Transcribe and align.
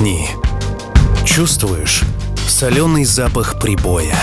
Вдохни. 0.00 0.30
Чувствуешь 1.26 2.02
соленый 2.48 3.04
запах 3.04 3.58
прибоя, 3.60 4.16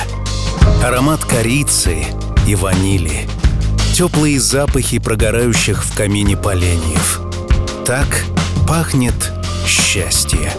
аромат 0.84 1.24
корицы 1.24 2.06
и 2.48 2.56
ванили, 2.56 3.30
теплые 3.94 4.40
запахи 4.40 4.98
прогорающих 4.98 5.86
в 5.86 5.96
камине 5.96 6.36
поленьев. 6.36 7.22
Так 7.86 8.08
пахнет 8.68 9.32
счастье. 9.68 10.52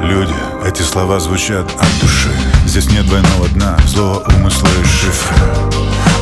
Люди, 0.00 0.34
эти 0.64 0.82
слова 0.82 1.18
звучат 1.18 1.66
от 1.66 2.00
души 2.00 2.30
Здесь 2.66 2.88
нет 2.92 3.06
двойного 3.06 3.48
дна, 3.48 3.76
злого 3.88 4.24
умысла 4.36 4.68
и 4.80 4.84
шифра 4.86 5.36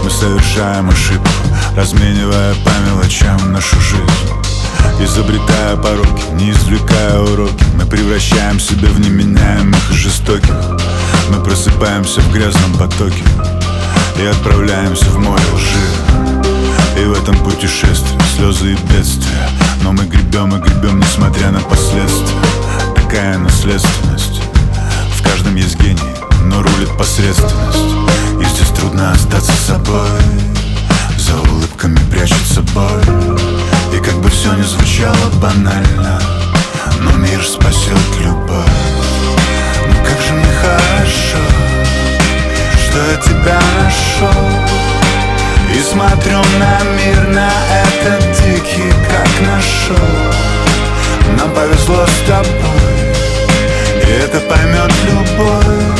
Мы 0.02 0.08
совершаем 0.08 0.88
ошибку, 0.88 1.28
разменивая 1.76 2.54
по 2.54 2.70
мелочам 2.88 3.52
нашу 3.52 3.78
жизнь 3.80 4.45
Изобретая 5.00 5.76
пороки, 5.76 6.24
не 6.34 6.50
извлекая 6.50 7.20
уроки. 7.20 7.64
Мы 7.74 7.86
превращаем 7.86 8.58
себя 8.58 8.88
в 8.88 8.98
неменяемых 8.98 9.90
и 9.90 9.94
жестоких 9.94 10.54
Мы 11.30 11.42
просыпаемся 11.42 12.20
в 12.20 12.32
грязном 12.32 12.72
потоке 12.78 13.22
И 14.18 14.24
отправляемся 14.24 15.04
в 15.06 15.18
море 15.18 15.44
лжи. 15.54 17.00
И 17.00 17.04
в 17.04 17.12
этом 17.12 17.36
путешествии 17.38 18.18
слезы 18.36 18.72
и 18.72 18.92
бедствия. 18.92 19.48
Но 19.82 19.92
мы 19.92 20.04
гребем 20.04 20.54
и 20.56 20.60
гребем, 20.60 21.00
несмотря 21.00 21.50
на 21.50 21.60
последствия. 21.60 22.40
Такая 22.94 23.38
наследственность. 23.38 24.40
В 25.16 25.22
каждом 25.22 25.56
есть 25.56 25.78
гений, 25.80 26.00
но 26.44 26.62
рулит 26.62 26.90
посредственность. 26.98 27.94
И 28.40 28.44
здесь 28.44 28.68
трудно 28.78 29.12
остаться 29.12 29.52
собой. 29.52 30.08
За 31.18 31.36
улыбками 31.50 31.98
прячется 32.10 32.62
боль 32.74 33.65
И 33.96 33.98
как 33.98 34.14
бы 34.16 34.28
все 34.28 34.52
не 34.52 34.62
звучало 34.62 35.30
банально 35.40 36.20
Но 37.00 37.12
мир 37.12 37.42
спасет 37.42 37.96
любовь. 38.20 38.66
Ну 39.88 39.94
как 40.04 40.20
же 40.20 40.34
мне 40.34 40.52
хорошо 40.60 41.38
Что 42.84 42.98
я 42.98 43.16
тебя 43.16 43.58
нашел 43.82 44.42
И 45.74 45.80
смотрю 45.80 46.36
на 46.58 46.82
мир, 46.98 47.28
на 47.28 47.50
этот 47.72 48.22
дикий, 48.44 48.92
как 49.08 49.28
нашел 49.48 49.96
Нам 51.38 51.50
повезло 51.52 52.04
с 52.06 52.28
тобой 52.28 52.96
И 54.02 54.10
это 54.10 54.40
поймет 54.40 54.92
любовь. 55.08 55.96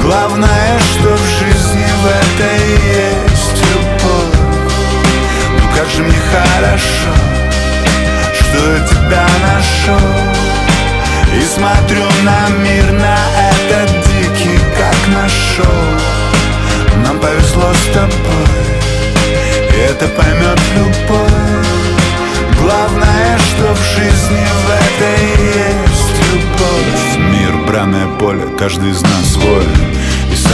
Главное, 0.00 0.78
что 0.78 1.14
в 1.14 1.38
жизни 1.38 1.86
в 2.02 2.06
этой 2.06 3.24
есть 3.28 3.33
как 5.84 5.92
же 5.92 6.02
мне 6.02 6.16
хорошо 6.32 7.12
Что 8.32 8.72
я 8.72 8.86
тебя 8.86 9.26
нашел. 9.46 10.08
И 11.36 11.42
смотрю 11.42 12.04
на 12.22 12.48
мир, 12.62 12.92
на 12.92 13.18
этот 13.50 13.90
дикий, 14.06 14.58
как 14.76 14.96
нашел. 15.08 15.82
Нам 17.04 17.18
повезло 17.18 17.72
с 17.74 17.92
тобой 17.92 18.46
И 19.70 19.80
это 19.90 20.06
поймет 20.08 20.58
любовь 20.76 21.66
Главное, 22.60 23.38
что 23.38 23.74
в 23.74 23.82
жизни 23.96 24.46
в 24.64 24.70
этой 24.70 25.18
есть 25.74 26.16
любовь. 26.32 27.30
Мир, 27.30 27.66
бранное 27.66 28.06
поле, 28.06 28.46
каждый 28.56 28.90
из 28.90 29.02
нас 29.02 29.36
воин 29.36 29.93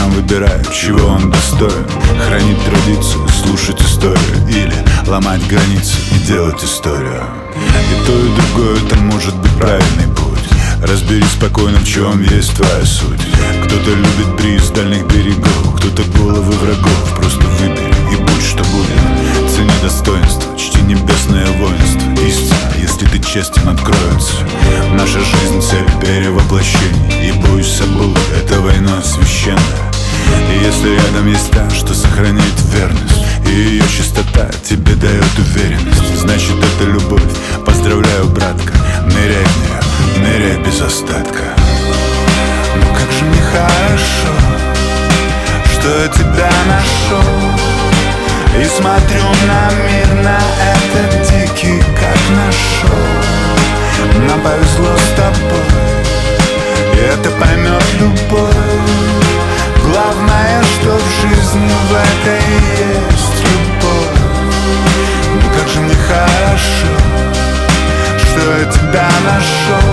сам 0.01 0.11
выбирает, 0.11 0.71
чего 0.73 1.07
он 1.07 1.29
достоин. 1.29 1.85
Хранить 2.27 2.63
традицию, 2.65 3.27
слушать 3.29 3.81
историю 3.81 4.47
Или 4.47 4.73
ломать 5.07 5.45
границы 5.47 5.97
и 6.15 6.25
делать 6.25 6.63
историю. 6.63 7.23
И 7.55 8.05
то, 8.05 8.13
и 8.13 8.35
другое, 8.35 8.83
это 8.83 8.95
может 8.97 9.35
быть 9.35 9.51
правильный 9.51 10.07
путь. 10.15 10.39
Разберись 10.81 11.31
спокойно, 11.31 11.77
в 11.77 11.87
чем 11.87 12.21
есть 12.23 12.55
твоя 12.55 12.85
суть. 12.85 13.21
Кто-то 13.65 13.91
любит 13.91 14.35
бриз 14.37 14.69
дальних 14.69 15.05
берегов 15.05 15.75
Кто-то 15.77 16.03
головы 16.17 16.53
врагов. 16.53 17.15
Просто 17.15 17.45
выбери 17.59 17.93
и 18.11 18.15
будь 18.15 18.43
что 18.43 18.63
будет. 18.63 19.51
Цени 19.53 19.71
достоинство, 19.83 20.57
чти 20.57 20.81
небесное 20.81 21.47
воинство. 21.59 22.25
Истина, 22.25 22.71
если 22.81 23.05
ты 23.05 23.19
честен, 23.19 23.69
откроется. 23.69 24.33
Наша 24.93 25.19
жизнь 25.19 25.61
цель 25.61 25.85
перевоплощения. 26.01 27.11
И 27.21 27.61
с 27.61 27.77
собой, 27.77 28.15
это 28.35 28.59
война 28.61 29.01
священная 29.03 29.90
и 30.51 30.65
если 30.65 30.95
рядом 30.95 31.27
есть 31.27 31.51
та, 31.51 31.69
что 31.69 31.93
сохраняет 31.93 32.59
верность 32.73 33.23
И 33.45 33.51
ее 33.51 33.83
чистота 33.87 34.49
тебе 34.67 34.95
дает 34.95 35.39
уверенность 35.39 36.19
Значит 36.19 36.55
это 36.57 36.89
любовь, 36.89 37.21
поздравляю, 37.65 38.27
братка 38.27 38.73
Ныряй 39.05 39.45
в 39.45 39.57
нее, 39.57 40.27
ныряй 40.27 40.57
без 40.63 40.81
остатка. 40.81 41.43
Ну 42.75 42.85
как 42.93 43.11
же 43.11 43.25
мне 43.25 43.41
хорошо 43.51 44.33
Что 45.73 46.01
я 46.01 46.07
тебя 46.07 46.51
нашел 46.67 47.31
И 48.59 48.65
смотрю 48.65 49.23
на 49.47 49.71
мир, 49.87 50.23
на 50.23 50.39
этот 50.71 51.11
дикий, 51.29 51.81
как 51.99 52.17
нашел 52.35 52.97
Нам 54.27 54.41
повезло 54.41 54.95
с 54.95 55.15
тобой 55.17 55.65
И 56.93 56.97
это 56.97 57.29
поймет 57.31 57.83
любовь 57.99 59.00
Главное, 60.01 60.63
что 60.63 60.97
в 60.97 61.21
жизни 61.21 61.69
в 61.69 61.93
этой 61.93 62.41
есть 63.05 63.43
любовь. 63.43 64.19
Ну 65.35 65.49
как 65.55 65.67
же 65.69 65.79
мне 65.79 65.93
хорошо, 65.93 66.87
что 68.17 68.39
я 68.57 68.65
тебя 68.65 69.07
нашел. 69.23 69.91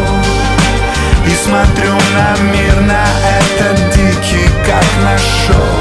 И 1.26 1.34
смотрю 1.34 1.92
на 2.14 2.42
мир, 2.50 2.80
на 2.80 3.04
этот 3.36 3.90
дикий, 3.94 4.48
как 4.64 4.86
нашел. 5.04 5.76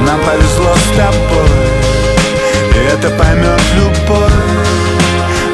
Нам 0.00 0.18
повезло 0.20 0.74
с 0.74 0.96
тобой, 0.96 1.50
и 2.74 2.78
это 2.90 3.10
поймет 3.10 3.60
любовь. 3.74 4.32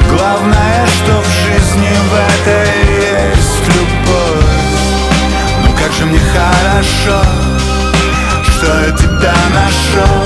Главное, 0.09 0.85
что 0.85 1.21
в 1.21 1.27
жизни 1.43 1.89
в 2.09 2.13
этой 2.31 2.69
есть 3.25 3.67
любовь. 3.75 4.45
Ну 5.65 5.71
как 5.73 5.91
же 5.91 6.05
мне 6.05 6.19
хорошо 6.33 7.56
что 8.57 8.65
я 8.65 8.91
тебя 8.91 9.33
нашел. 9.53 10.23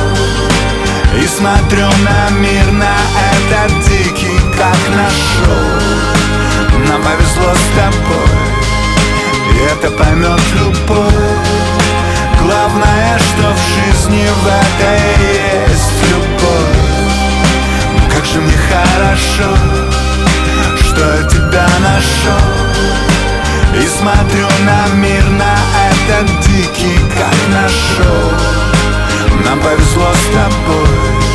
И 1.22 1.28
смотрю 1.28 1.88
на 2.04 2.30
мир, 2.38 2.72
на 2.72 2.96
этот 3.34 3.84
дикий, 3.86 4.40
как 4.58 4.78
нашел. 4.96 5.82
Нам 6.88 7.02
повезло 7.04 7.54
с 7.54 7.68
тобой 7.76 8.32
И 9.54 9.58
это 9.72 9.92
поймет 9.92 10.40
любовь 10.56 11.14
Главное, 12.42 13.20
что 13.20 13.54
в 13.54 13.60
жизни 13.76 14.26
в 14.28 14.48
этой 14.48 15.70
есть 15.70 16.00
любовь. 16.10 16.82
Как 18.14 18.26
же 18.26 18.42
мне 18.42 18.58
хорошо 18.58 19.56
Что 20.80 21.16
я 21.16 21.24
тебя 21.30 21.68
нашел. 21.80 22.48
И 23.76 23.88
смотрю 23.88 24.48
на 24.66 24.96
мир, 24.96 25.24
на 25.30 25.61
этот 26.10 26.40
дикий, 26.42 27.00
как 27.16 27.36
нашел. 27.50 28.32
Нам 29.46 29.60
повезло 29.60 30.08
с 30.14 30.26
тобой. 30.34 31.32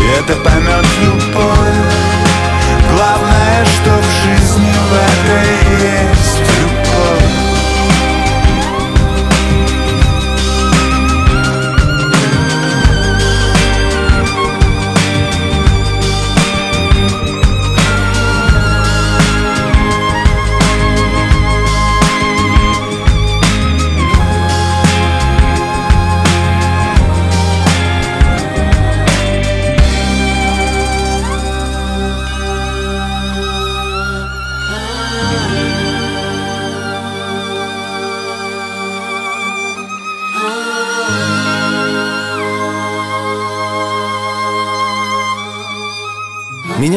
И 0.00 0.20
это 0.20 0.34
поймет 0.36 0.86
любовь 1.02 2.08
Главное, 2.94 3.64
что 3.64 3.90
в 3.90 4.06
жизни 4.24 4.72
в 4.72 4.92
этой 4.94 5.48
есть 5.82 6.47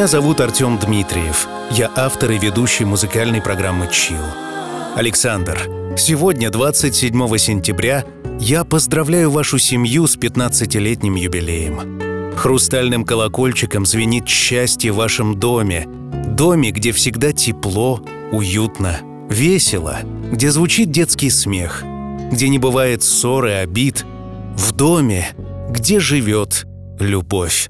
Меня 0.01 0.07
зовут 0.07 0.41
Артем 0.41 0.79
Дмитриев. 0.79 1.47
Я 1.69 1.91
автор 1.95 2.31
и 2.31 2.39
ведущий 2.39 2.85
музыкальной 2.85 3.39
программы 3.39 3.87
«Чил». 3.91 4.17
Александр, 4.95 5.69
сегодня, 5.95 6.49
27 6.49 7.37
сентября, 7.37 8.03
я 8.39 8.63
поздравляю 8.63 9.29
вашу 9.29 9.59
семью 9.59 10.07
с 10.07 10.17
15-летним 10.17 11.13
юбилеем. 11.13 12.35
Хрустальным 12.35 13.05
колокольчиком 13.05 13.85
звенит 13.85 14.27
счастье 14.27 14.91
в 14.91 14.95
вашем 14.95 15.39
доме. 15.39 15.85
доме, 15.85 16.71
где 16.71 16.93
всегда 16.93 17.31
тепло, 17.31 18.03
уютно, 18.31 19.01
весело, 19.29 19.99
где 20.31 20.49
звучит 20.49 20.89
детский 20.89 21.29
смех, 21.29 21.83
где 22.31 22.49
не 22.49 22.57
бывает 22.57 23.03
ссоры, 23.03 23.51
обид, 23.51 24.03
в 24.55 24.71
доме, 24.71 25.27
где 25.69 25.99
живет 25.99 26.65
любовь. 26.99 27.69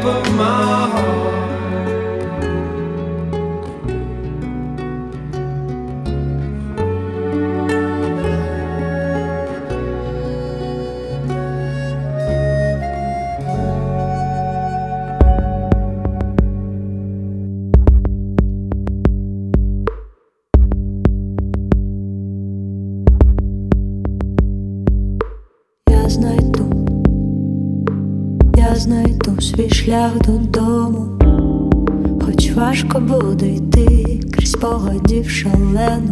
shape 0.00 0.06
of 0.06 0.32
my 0.36 0.88
heart. 0.92 1.39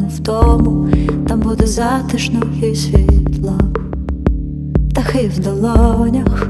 Шалену 0.09 0.15
втому, 0.17 0.89
там 1.29 1.41
буде 1.41 1.67
затишно 1.67 2.41
і 2.63 2.75
світло, 2.75 3.59
птахи 4.91 5.31
в 5.37 5.39
долонях, 5.39 6.49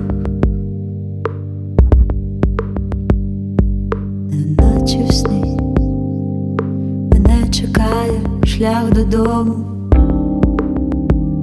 неначе 4.31 5.05
в 5.05 5.13
сні. 5.13 5.59
Мене 7.13 7.49
чекає 7.51 8.21
шлях 8.45 8.93
додому. 8.93 9.55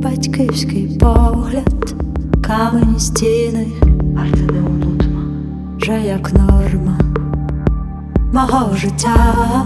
Батьківський 0.04 0.98
погляд, 1.00 1.96
камені 2.42 3.00
стіни, 3.00 3.68
вже 5.78 6.02
як 6.02 6.34
норма. 6.34 7.00
Мого 8.34 8.76
життя. 8.76 9.66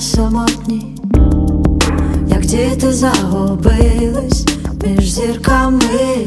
Самотні, 0.00 0.96
як 2.28 2.40
діти 2.40 2.92
загубились 2.92 4.46
між 4.86 5.10
зірками, 5.10 6.26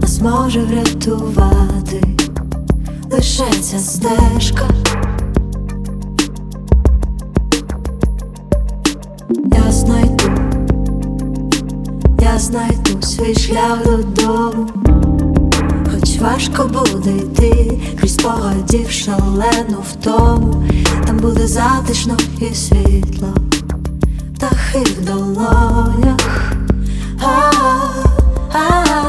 нас 0.00 0.20
може 0.20 0.60
врятувати 0.60 2.02
лише 3.12 3.50
ця 3.60 3.78
стежка. 3.78 4.68
Я 9.52 9.72
знайду, 9.72 10.30
я 12.20 12.38
знайду 12.38 13.02
свій 13.02 13.34
шлях 13.34 13.84
додому. 13.84 14.87
Хоч 16.18 16.26
важко 16.26 16.64
буде 16.64 17.10
йти 17.10 17.80
крізь 18.00 18.14
спогадів 18.14 18.90
шалену 18.90 19.84
втому, 19.90 20.64
там 21.06 21.16
буде 21.16 21.46
затишно 21.46 22.16
і 22.40 22.54
світло, 22.54 23.34
птахи 24.34 24.78
в 24.78 25.04
долонях. 25.04 26.52
А-а-а. 27.22 28.08
Шлях 28.88 29.07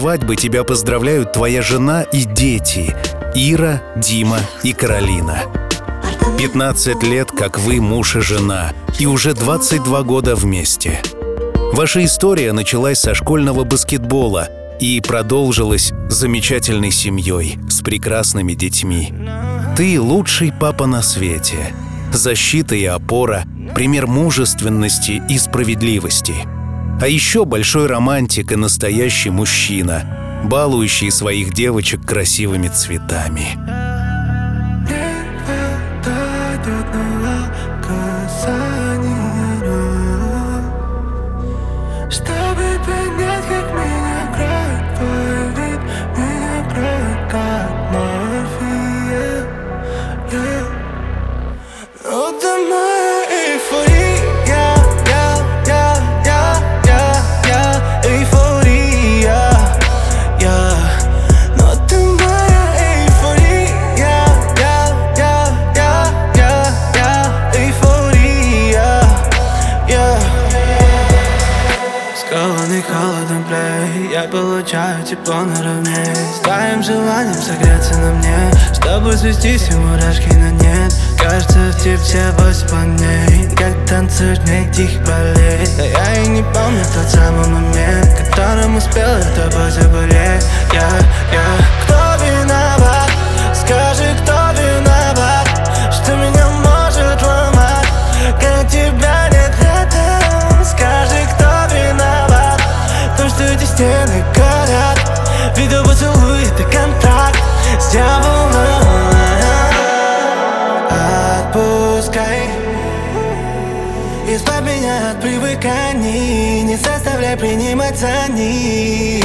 свадьбы 0.00 0.34
тебя 0.34 0.64
поздравляют 0.64 1.34
твоя 1.34 1.60
жена 1.60 2.04
и 2.04 2.24
дети 2.24 2.96
Ира, 3.34 3.82
Дима 3.96 4.38
и 4.62 4.72
Каролина. 4.72 5.42
15 6.38 7.02
лет, 7.02 7.30
как 7.30 7.58
вы 7.58 7.82
муж 7.82 8.16
и 8.16 8.20
жена, 8.20 8.72
и 8.98 9.04
уже 9.04 9.34
22 9.34 10.02
года 10.04 10.36
вместе. 10.36 11.02
Ваша 11.74 12.02
история 12.02 12.52
началась 12.52 12.98
со 12.98 13.14
школьного 13.14 13.64
баскетбола 13.64 14.48
и 14.80 15.02
продолжилась 15.06 15.92
замечательной 16.08 16.92
семьей 16.92 17.58
с 17.68 17.82
прекрасными 17.82 18.54
детьми. 18.54 19.12
Ты 19.76 20.00
лучший 20.00 20.50
папа 20.50 20.86
на 20.86 21.02
свете. 21.02 21.74
Защита 22.10 22.74
и 22.74 22.86
опора, 22.86 23.44
пример 23.74 24.06
мужественности 24.06 25.22
и 25.28 25.36
справедливости. 25.36 26.36
А 27.00 27.08
еще 27.08 27.46
большой 27.46 27.86
романтик 27.86 28.52
и 28.52 28.56
настоящий 28.56 29.30
мужчина, 29.30 30.42
балующий 30.44 31.10
своих 31.10 31.54
девочек 31.54 32.04
красивыми 32.06 32.68
цветами. 32.68 33.69
Получаю 75.20 75.20
тепло 75.20 75.42
наравне 75.42 76.14
С 76.14 76.40
твоим 76.40 76.82
желанием 76.82 77.34
согреться 77.34 77.98
на 77.98 78.12
мне. 78.12 78.50
Чтобы 78.74 79.16
свестись 79.16 79.68
и 79.70 79.74
мурашки 79.74 80.32
на 80.34 80.50
нет. 80.50 80.92
Кажется, 81.18 81.58
в 81.58 81.82
тебе 81.82 81.96
все 81.98 82.30
восемь 82.38 82.68
планет. 82.68 83.58
Как 83.58 83.74
танцуешь 83.88 84.38
мне 84.40 84.70
тихо 84.72 85.00
болеть 85.04 85.76
Да 85.76 85.84
я 85.84 86.22
и 86.22 86.28
не 86.28 86.42
помню 86.42 86.82
тот 86.94 87.08
самый 87.10 87.46
момент 87.48 88.08
Которым 88.18 88.76
успел 88.76 89.08
я 89.08 89.50
тобой 89.50 89.70
заболеть. 89.70 90.46
Я, 90.72 90.88
я 91.32 91.69
Не 117.30 117.36
заставляй 117.36 117.36
принимать 117.36 117.96
за 117.96 118.32
них 118.32 119.24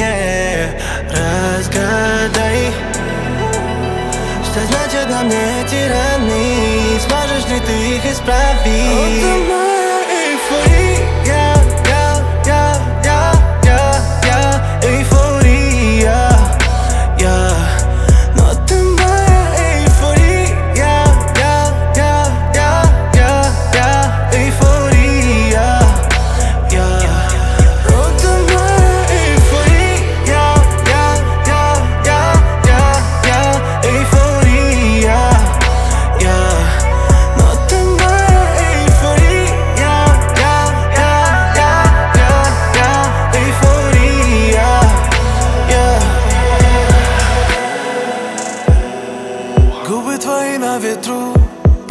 Разгадай 1.09 2.71
Что 4.43 4.59
значит 4.67 5.09
на 5.09 5.23
мне 5.23 5.63
эти 5.63 5.87
Сможешь 6.99 7.49
ли 7.49 7.59
ты 7.59 7.95
их 7.95 8.05
исправить? 8.05 9.64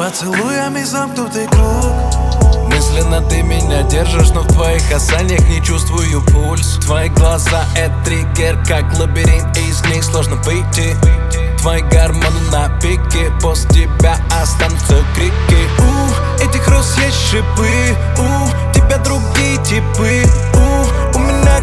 Поцелуями 0.05 0.83
замкнутый 0.83 1.47
круг. 1.47 2.69
Мысленно 2.69 3.23
ты 3.23 3.41
меня 3.43 3.85
держишь, 3.85 4.33
но 4.35 4.43
в 4.43 4.49
твоих 4.49 4.87
касаниях 4.87 5.41
не 5.49 5.65
чувствую 5.65 6.21
пульс. 6.27 6.79
Твои 6.85 7.09
глаза— 7.09 7.65
это 7.75 7.95
триггер, 8.05 8.63
как 8.69 8.85
лабиринт, 8.99 9.57
из 9.57 9.83
них 9.87 10.05
сложно 10.05 10.37
выйти. 10.45 10.95
Твои 11.63 11.81
гормоны 11.81 12.39
на 12.53 12.69
пике, 12.81 13.33
после 13.41 13.71
тебя 13.71 14.19
останутся 14.31 15.03
крики. 15.15 15.63
У, 15.79 16.43
этих 16.43 16.69
роз 16.69 16.99
есть 16.99 17.31
шипы, 17.31 17.97
у, 18.19 18.75
тебя 18.75 18.99
другие 18.99 19.57
типы. 19.65 20.23
У, 20.53 21.17
у 21.17 21.21
меня 21.23 21.63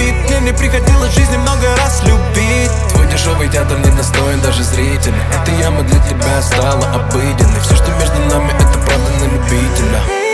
кипит, 0.00 0.14
мне 0.28 0.40
не 0.40 0.52
приходилось 0.52 1.12
в 1.12 1.14
жизни 1.14 1.36
много 1.36 1.66
раз 1.76 2.02
любить. 2.04 2.70
Дешевый 3.10 3.48
театр 3.48 3.76
не 3.78 3.90
достоин 3.96 4.40
даже 4.40 4.62
зрителя. 4.62 5.16
Эта 5.42 5.50
яма 5.60 5.82
для 5.82 5.98
тебя 6.04 6.40
стала 6.42 6.86
обыденной. 6.94 7.60
Все, 7.60 7.74
что 7.74 7.90
между 7.98 8.18
нами, 8.32 8.50
это 8.50 8.78
правда 8.78 9.10
на 9.20 9.24
любителя 9.24 10.29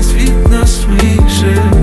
Эй. 0.00 0.30
Пусть 0.60 0.86
любви 0.86 1.79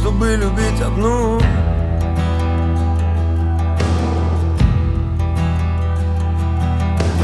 Чтобы 0.00 0.34
любить 0.34 0.80
одну. 0.80 1.38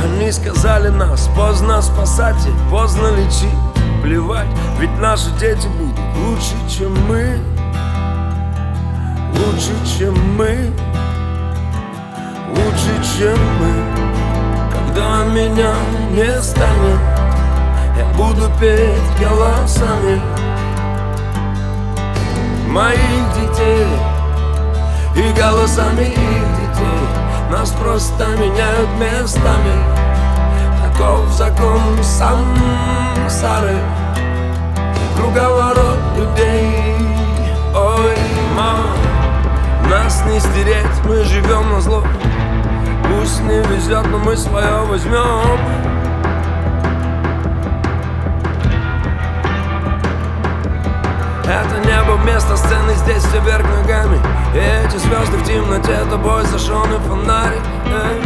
Они 0.05 0.31
сказали 0.31 0.89
нас 0.89 1.31
поздно 1.35 1.81
спасать 1.81 2.37
и 2.47 2.71
поздно 2.71 3.17
лечить. 3.17 3.49
Плевать, 4.03 4.49
ведь 4.79 4.95
наши 4.99 5.31
дети 5.41 5.67
будут 5.69 5.99
лучше, 6.19 6.55
чем 6.69 6.93
мы. 7.09 7.39
Лучше, 9.33 9.73
чем 9.99 10.37
мы. 10.37 10.71
Лучше, 12.51 13.19
чем 13.19 13.39
мы. 13.59 13.73
Когда 14.71 15.25
меня 15.25 15.73
не 16.11 16.43
станет 16.43 17.01
Я 17.97 18.05
буду 18.19 18.51
петь 18.61 19.01
голосами 19.19 20.21
Моих 22.77 23.33
детей. 23.33 23.87
И 25.15 25.33
голосами 25.33 26.03
их 26.03 26.13
детей. 26.13 27.09
Нас 27.51 27.71
просто 27.71 28.27
меняют 28.37 28.91
местами. 29.01 29.73
Таков 30.83 31.27
закон 31.33 31.81
сансары 32.03 33.79
Круговорот 35.17 35.99
людей. 36.19 36.97
Ой, 37.75 38.15
мама 38.55 38.91
Нас 39.89 40.23
не 40.27 40.39
стереть, 40.39 40.85
мы 41.07 41.25
живем 41.25 41.71
на 41.73 41.81
зло. 41.81 42.05
Пусть 43.05 43.41
не 43.41 43.59
везет, 43.75 44.07
но 44.11 44.19
мы 44.19 44.37
свое 44.37 44.85
возьмем 44.85 45.86
Это 51.49 51.79
небо 51.79 52.17
вместо 52.17 52.57
сцены, 52.57 52.93
здесь 52.97 53.23
все 53.23 53.39
вверх 53.39 53.65
ногами. 53.71 54.19
И 54.53 54.59
эти 54.59 54.97
звезды 54.97 55.37
в 55.37 55.45
темноте, 55.45 55.97
тобой 56.11 56.45
зажженный 56.47 56.99
фонарик 56.99 57.63
Эй. 57.87 58.21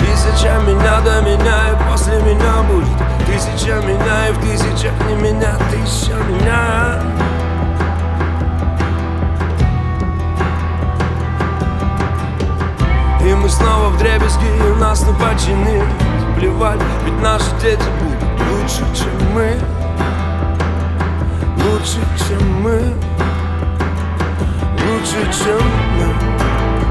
Тысяча 0.00 0.58
меня 0.66 1.00
до 1.02 1.22
меня 1.22 1.70
и 1.70 1.88
после 1.88 2.20
меня 2.20 2.62
будет. 2.68 2.88
Тысяча 3.26 3.76
меня 3.76 4.28
и 4.28 4.32
в 4.32 4.40
тысячах 4.40 4.92
не 5.08 5.14
меня 5.14 5.56
Тысяча 5.70 6.14
меня. 6.14 7.00
И 13.24 13.34
мы 13.34 13.48
снова 13.48 13.90
в 13.90 13.98
дребезги, 13.98 14.46
и 14.46 14.80
нас 14.80 15.06
не 15.06 15.12
починить 15.12 16.01
Плевать, 16.42 16.80
ведь 17.04 17.20
наши 17.20 17.44
дети 17.60 17.84
будут 18.00 18.48
лучше, 18.50 18.84
чем 18.96 19.32
мы. 19.32 19.54
Лучше, 21.62 22.00
чем 22.18 22.62
мы. 22.62 22.80
Лучше, 24.84 25.22
чем 25.32 25.62
мы. 25.94 26.12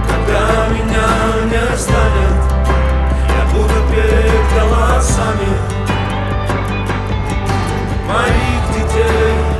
Когда 0.08 0.70
меня 0.70 1.06
не 1.52 1.78
станет 1.78 2.38
Я 3.28 3.54
буду 3.54 3.74
петь 3.92 4.56
голосами 4.56 5.50
Моих 8.08 8.88
детей 8.88 9.51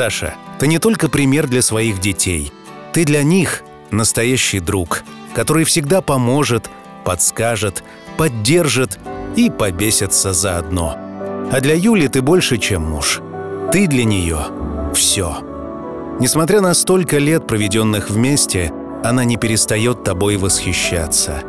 Саша, 0.00 0.32
ты 0.58 0.66
не 0.66 0.78
только 0.78 1.10
пример 1.10 1.46
для 1.46 1.60
своих 1.60 2.00
детей. 2.00 2.54
Ты 2.94 3.04
для 3.04 3.22
них 3.22 3.62
настоящий 3.90 4.58
друг, 4.58 5.02
который 5.34 5.64
всегда 5.64 6.00
поможет, 6.00 6.70
подскажет, 7.04 7.84
поддержит 8.16 8.98
и 9.36 9.50
побесится 9.50 10.32
заодно. 10.32 10.96
А 11.52 11.60
для 11.60 11.74
Юли 11.74 12.08
ты 12.08 12.22
больше, 12.22 12.56
чем 12.56 12.84
муж. 12.84 13.20
Ты 13.72 13.86
для 13.86 14.04
нее 14.04 14.38
все. 14.94 15.36
Несмотря 16.18 16.62
на 16.62 16.72
столько 16.72 17.18
лет, 17.18 17.46
проведенных 17.46 18.08
вместе, 18.08 18.72
она 19.04 19.24
не 19.24 19.36
перестает 19.36 20.02
тобой 20.02 20.38
восхищаться. 20.38 21.42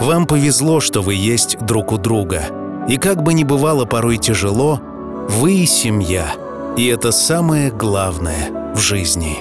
Вам 0.00 0.28
повезло, 0.28 0.78
что 0.78 1.02
вы 1.02 1.14
есть 1.14 1.58
друг 1.58 1.90
у 1.90 1.98
друга. 1.98 2.44
И 2.88 2.98
как 2.98 3.24
бы 3.24 3.34
ни 3.34 3.42
бывало 3.42 3.84
порой 3.84 4.18
тяжело, 4.18 4.80
вы— 5.28 5.66
семья. 5.66 6.45
И 6.76 6.88
это 6.88 7.10
самое 7.10 7.70
главное 7.70 8.72
в 8.74 8.80
жизни. 8.80 9.38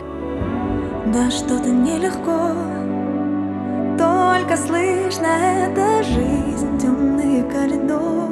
Да 1.13 1.29
что-то 1.29 1.69
нелегко 1.69 2.53
Только 3.97 4.55
слышно 4.55 5.27
это 5.27 6.01
жизнь 6.03 6.79
Темный 6.79 7.43
коридор. 7.51 8.29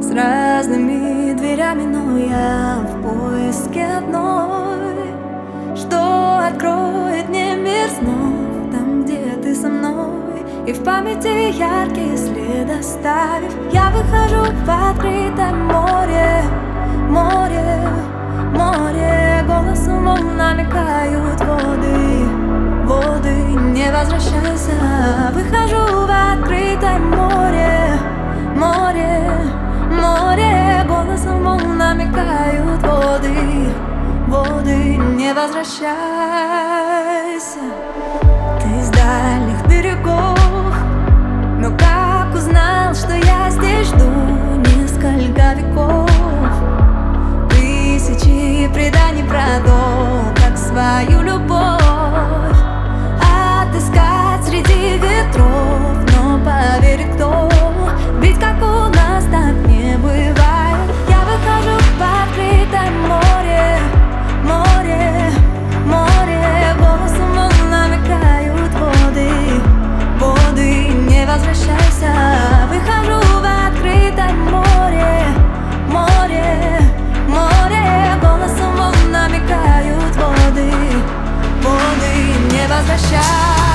С 0.00 0.10
разными 0.12 1.34
дверями 1.34 1.82
Но 1.82 2.16
я 2.16 2.86
в 2.88 3.02
поиске 3.02 3.84
одной. 3.84 5.76
Что 5.76 6.38
откроет 6.38 7.28
мне 7.28 7.54
мир 7.54 7.90
снов 7.90 8.72
Там, 8.72 9.04
где 9.04 9.36
ты 9.42 9.54
со 9.54 9.68
мной. 9.68 10.42
И 10.66 10.72
в 10.72 10.82
памяти 10.82 11.52
яркие 11.52 12.16
следы 12.16 12.78
оставив 12.80 13.54
Я 13.74 13.90
выхожу 13.90 14.42
в 14.64 14.70
открытое 14.70 15.52
море 15.52 16.44
Море, 17.08 17.88
море 18.52 19.44
Голосом 19.46 20.04
волн 20.04 20.36
намекают 20.36 21.40
воды. 21.40 22.26
Воды, 22.84 23.34
не 23.72 23.90
возвращайся. 23.90 24.72
Выхожу 25.32 26.06
в 26.06 26.10
открытое 26.10 26.98
море 26.98 27.98
Море, 28.56 29.30
море. 29.90 30.84
Голосом 30.88 31.42
волн 31.44 31.76
намекают 31.76 32.82
воды. 32.82 33.68
Воды, 34.28 34.96
не 34.96 35.32
возвращайся. 35.32 35.84
Ты 38.60 38.68
из 38.80 38.88
дальних 38.90 39.66
берегов 39.68 40.74
Но 41.58 41.70
как 41.76 42.34
узнал, 42.34 42.94
что 42.94 43.14
я 43.14 43.50
здесь 43.50 43.88
жду 43.88 44.08
Несколько 44.78 45.54
веков 45.54 46.03
Тысячи 48.64 48.72
преданий 48.72 49.24
про 49.24 49.60
то, 49.62 50.32
как 50.36 50.56
свою 50.56 51.20
любовь 51.20 52.56
Отыскать 53.20 54.44
среди 54.46 54.96
ветров. 54.96 55.98
Но 56.16 56.38
поверь, 56.38 57.06
кто? 57.14 57.50
Ведь 58.20 58.38
как 58.38 58.56
у 58.62 58.88
нас 58.88 59.24
так 59.24 59.54
не 59.66 59.96
бывает. 59.98 60.34
Я 61.08 61.20
выхожу 61.24 61.76
в 61.76 62.00
открытое 62.00 62.90
море 63.06 63.78
Море, 64.44 65.32
море. 65.84 66.74
Голосом 66.78 67.34
волн 67.34 67.70
намекают 67.70 68.72
воды 68.74 69.30
Воды, 70.18 70.88
не 70.88 71.26
возвращайся. 71.26 72.12
Выхожу 72.68 72.83
elas 82.74 82.86
deixaram. 82.86 83.73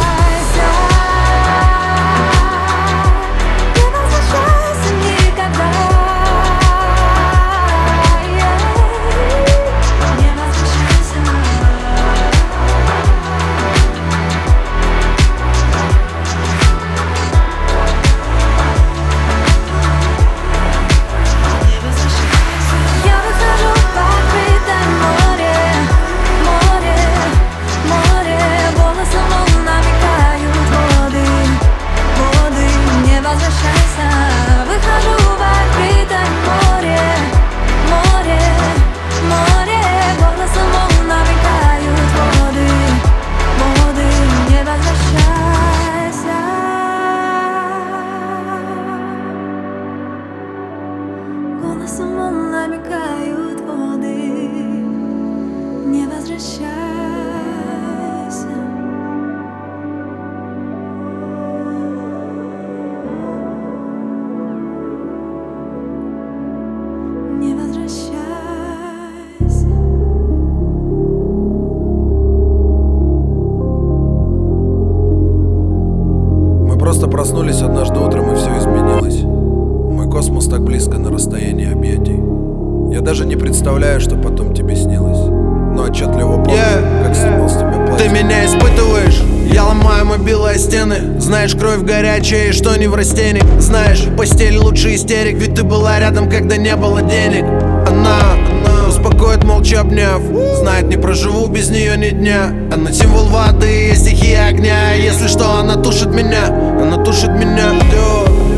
Проснулись 77.30 77.62
однажды 77.62 78.00
утром, 78.00 78.32
и 78.32 78.36
все 78.36 78.58
изменилось. 78.58 79.22
Мой 79.22 80.10
космос 80.10 80.48
так 80.48 80.64
близко 80.64 80.98
на 80.98 81.12
расстоянии 81.12 81.72
объятий. 81.72 82.20
Я 82.92 83.02
даже 83.02 83.24
не 83.28 83.36
представляю, 83.36 84.00
что 84.00 84.16
потом 84.16 84.56
тебе 84.56 84.76
снилось. 84.76 85.20
Но 85.76 85.84
отчетливо 85.84 86.38
помню, 86.38 86.54
Yeah. 86.56 87.04
как 87.06 87.16
снимал 87.16 87.48
с 87.48 87.54
тебя 87.54 87.86
платье. 87.86 88.10
Ты 88.10 88.16
меня 88.16 88.46
испытываешь, 88.48 89.22
я 89.54 89.66
ломаю 89.66 90.08
мобилы 90.08 90.50
о 90.50 90.58
стены 90.58 91.20
Знаешь, 91.20 91.54
кровь 91.54 91.84
горячая 91.84 92.50
и 92.50 92.52
что 92.52 92.76
не 92.76 92.88
в 92.88 92.96
растении 92.96 93.44
Знаешь, 93.60 94.08
постель 94.18 94.58
лучше 94.58 94.96
истерик 94.96 95.38
Ведь 95.38 95.54
ты 95.54 95.64
была 95.64 96.00
рядом, 96.00 96.30
когда 96.30 96.58
не 96.58 96.76
было 96.76 97.04
денег 97.04 97.46
она 97.88 98.29
успокоит, 99.20 99.44
молча 99.44 99.82
обняв. 99.82 100.22
Знает, 100.60 100.88
не 100.88 100.98
проживу 100.98 101.48
без 101.48 101.70
нее 101.70 101.98
ни 101.98 102.10
дня. 102.10 102.54
Она 102.74 102.92
символ 102.92 103.26
воды, 103.26 103.94
стихия 103.96 104.48
огня. 104.48 104.94
Если 104.94 105.28
что, 105.28 105.60
она 105.60 105.76
тушит 105.76 106.08
меня, 106.08 106.48
она 106.48 107.04
тушит 107.04 107.32
меня. 107.32 107.74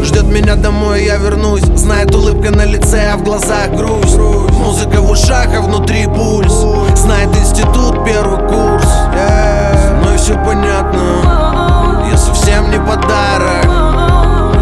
Ждет, 0.04 0.26
меня 0.26 0.56
домой, 0.56 1.06
я 1.06 1.18
вернусь. 1.18 1.64
Знает 1.76 2.14
улыбка 2.14 2.52
на 2.52 2.66
лице, 2.66 3.12
а 3.14 3.18
в 3.18 3.24
глазах 3.24 3.72
грусть. 3.72 4.18
Музыка 4.18 5.02
в 5.02 5.10
ушах, 5.10 5.48
а 5.56 5.62
внутри 5.62 6.06
пульс. 6.06 6.54
Знает 6.96 7.30
институт, 7.36 8.04
первый 8.06 8.48
курс. 8.48 8.86
Со 8.86 9.94
мной 10.02 10.18
все 10.18 10.34
понятно. 10.46 12.08
Я 12.10 12.18
совсем 12.18 12.70
не 12.70 12.78
подарок. 12.78 13.66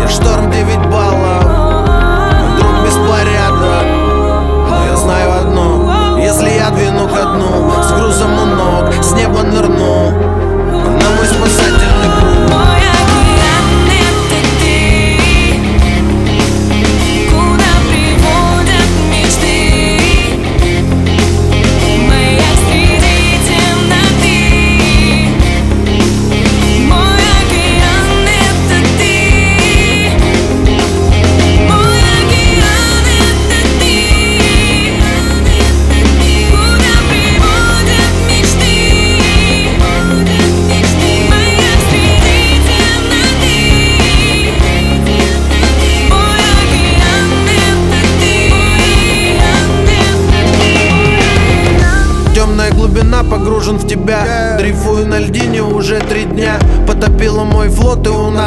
Я 0.02 0.08
шторм 0.08 0.52
9 0.52 0.90
баллов 0.90 1.49
я 6.70 6.76
двину 6.76 7.08
ко 7.08 7.26
дну 7.26 7.72
С 7.84 7.92
грузом 7.92 8.40
у 8.40 8.46
ног 8.46 8.94
С 9.04 9.12
неба 9.14 9.44
нырну. 9.44 10.08
Она 10.10 11.10
мой 11.16 11.26
спасательный 11.26 11.69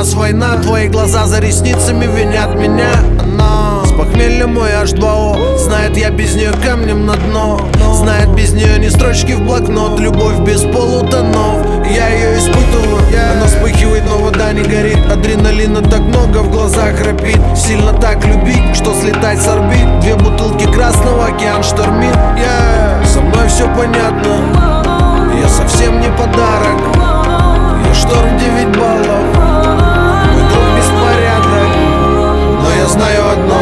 нас 0.03 0.15
война 0.15 0.57
Твои 0.57 0.88
глаза 0.88 1.27
за 1.27 1.38
ресницами 1.38 2.07
винят 2.07 2.57
меня. 2.57 2.91
Она 3.21 3.85
с 3.85 3.93
похмелья 3.93 4.49
мой 4.49 4.69
H2O 4.71 5.59
Знает 5.59 5.97
я 5.97 6.11
без 6.11 6.35
нее 6.35 6.51
камнем 6.67 7.07
на 7.07 7.15
дно. 7.15 7.61
Знает 7.95 8.35
без 8.35 8.53
нее 8.53 8.81
ни 8.81 8.88
строчки 8.88 9.31
в 9.31 9.43
блокнот 9.43 10.01
Любовь 10.01 10.41
без 10.41 10.62
полутонов. 10.62 11.87
Я 11.88 12.09
ее 12.09 12.37
испытываю 12.37 12.99
Она 13.33 13.47
вспыхивает, 13.47 14.03
но 14.11 14.19
вода 14.19 14.53
не 14.53 14.62
горит. 14.62 15.07
Адреналина 15.09 15.83
так 15.83 16.01
много 16.01 16.38
в 16.38 16.51
глазах 16.51 16.97
храпит 16.97 17.38
Сильно 17.57 17.93
так 17.93 18.25
любить, 18.25 18.75
что 18.75 18.93
слетать 18.95 19.41
с 19.41 19.47
орбит. 19.47 20.01
Две 20.01 20.17
бутылки 20.17 20.65
красного, 20.65 21.27
океан 21.27 21.62
штормит. 21.62 22.17
Я 22.37 23.07
Со 23.07 23.21
мной 23.21 23.47
все 23.47 23.69
понятно. 23.77 25.31
Я 25.41 25.49
совсем 25.49 26.01
не 26.01 26.09
подарок. 26.09 26.81
Я 27.87 27.95
шторм 27.95 28.37
9 28.37 28.77
баллов 28.77 29.21
знаю 32.92 33.31
одно. 33.33 33.59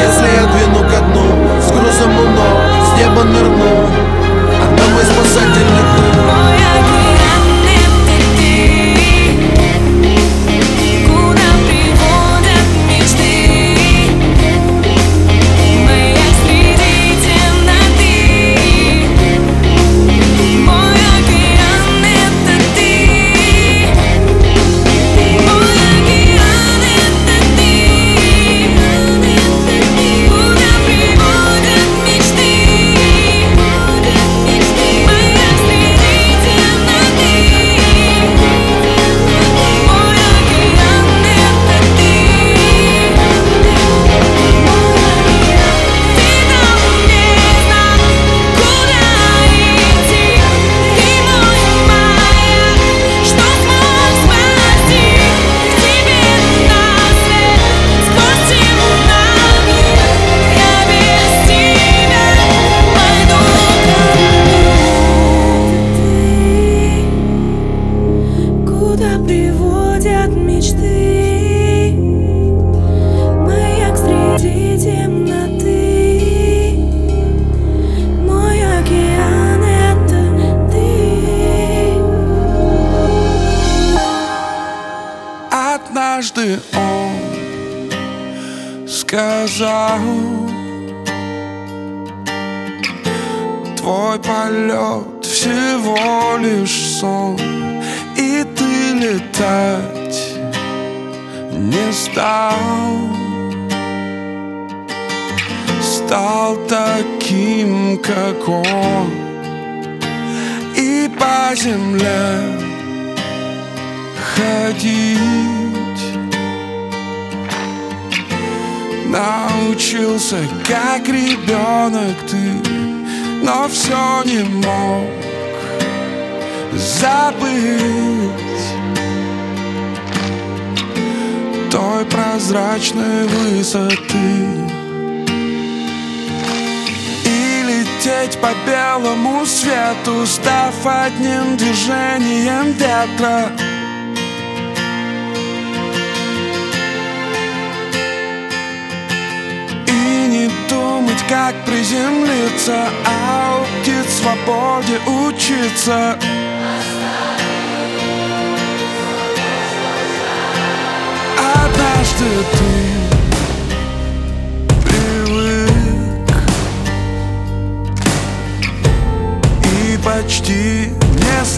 Если 0.00 0.26
я 0.36 0.46
двину 0.52 0.84
ко 0.88 1.00
дну 1.06 1.60
С 1.60 1.70
грузом 1.70 2.18
у 2.18 2.28
ног 2.28 2.58
С 2.84 2.98
неба 2.98 3.24
нырну. 3.24 3.88
Она 4.62 4.94
мой 4.94 5.04
спасательный 5.04 5.84
круг 5.94 6.95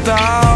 не 0.09 0.48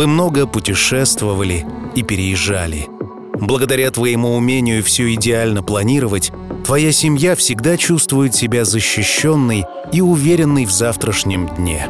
Вы 0.00 0.06
много 0.06 0.46
путешествовали 0.46 1.66
и 1.94 2.02
переезжали. 2.02 2.88
Благодаря 3.34 3.90
твоему 3.90 4.34
умению 4.34 4.82
все 4.82 5.12
идеально 5.12 5.62
планировать, 5.62 6.32
твоя 6.64 6.90
семья 6.90 7.36
всегда 7.36 7.76
чувствует 7.76 8.34
себя 8.34 8.64
защищенной 8.64 9.66
и 9.92 10.00
уверенной 10.00 10.64
в 10.64 10.70
завтрашнем 10.70 11.54
дне. 11.54 11.86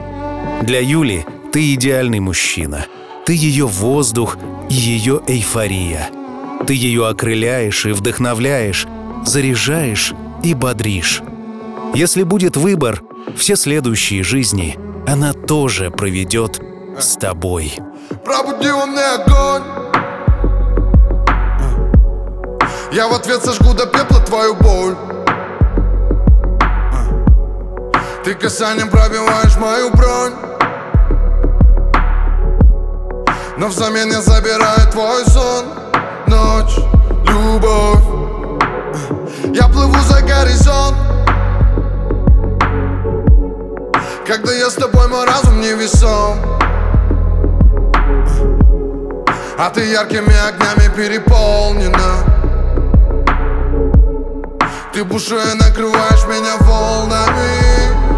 Для 0.63 0.81
Юли 0.81 1.25
ты 1.53 1.73
идеальный 1.75 2.19
мужчина. 2.19 2.85
Ты 3.27 3.35
ее 3.35 3.69
воздух 3.69 4.39
и 4.69 4.75
ее 4.75 5.21
эйфория. 5.29 6.11
Ты 6.67 6.75
ее 6.75 7.07
окрыляешь 7.07 7.87
и 7.87 7.93
вдохновляешь, 7.93 8.89
заряжаешь 9.25 10.15
и 10.43 10.55
бодришь. 10.55 11.23
Если 11.95 12.25
будет 12.25 12.57
выбор, 12.57 13.05
все 13.37 13.55
следующие 13.55 14.25
жизни 14.25 14.77
она 15.07 15.33
тоже 15.33 15.93
проведет 15.93 16.61
с 16.99 17.15
тобой. 17.15 17.73
Пробуди 18.19 18.69
во 18.71 18.83
огонь. 18.83 19.63
Я 22.93 23.07
в 23.07 23.15
ответ 23.15 23.45
сожгу 23.45 23.73
до 23.73 23.87
пепла 23.87 24.19
твою 24.21 24.57
боль. 24.57 24.97
Ты 28.25 28.35
касанием 28.35 28.91
пробиваешь 28.91 29.57
мою 29.57 29.91
бронь. 29.91 30.35
Но 33.57 33.69
взамен 33.69 34.11
я 34.11 34.21
забираю 34.21 34.91
твой 34.91 35.25
сон. 35.27 35.67
Ночь, 36.27 36.79
любовь. 37.29 38.03
Я 39.55 39.69
плыву 39.69 39.99
за 40.01 40.21
горизонт. 40.23 40.97
Когда 44.27 44.53
я 44.53 44.69
с 44.69 44.75
тобой, 44.75 45.07
мой 45.07 45.25
разум 45.27 45.61
не 45.61 45.75
А 49.63 49.69
ты 49.69 49.85
яркими 49.85 50.35
огнями 50.49 50.89
переполнена. 50.97 52.25
Ты 54.91 55.05
бушуя 55.05 55.55
накрываешь 55.55 56.25
меня 56.25 56.57
волнами 56.61 58.10